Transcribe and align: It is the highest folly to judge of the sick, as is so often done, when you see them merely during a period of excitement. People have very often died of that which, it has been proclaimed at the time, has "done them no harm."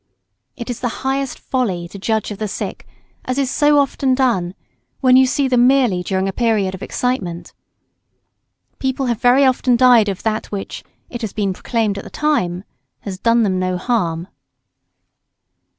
It 0.55 0.71
is 0.71 0.79
the 0.79 0.87
highest 1.05 1.37
folly 1.37 1.87
to 1.89 1.99
judge 1.99 2.31
of 2.31 2.39
the 2.39 2.47
sick, 2.47 2.87
as 3.25 3.37
is 3.37 3.51
so 3.51 3.77
often 3.77 4.15
done, 4.15 4.55
when 4.99 5.15
you 5.15 5.27
see 5.27 5.47
them 5.47 5.67
merely 5.67 6.01
during 6.01 6.27
a 6.27 6.33
period 6.33 6.73
of 6.73 6.81
excitement. 6.81 7.53
People 8.79 9.05
have 9.05 9.21
very 9.21 9.45
often 9.45 9.75
died 9.77 10.09
of 10.09 10.23
that 10.23 10.47
which, 10.51 10.83
it 11.11 11.21
has 11.21 11.33
been 11.33 11.53
proclaimed 11.53 11.99
at 11.99 12.03
the 12.03 12.09
time, 12.09 12.63
has 13.01 13.19
"done 13.19 13.43
them 13.43 13.59
no 13.59 13.77
harm." 13.77 14.27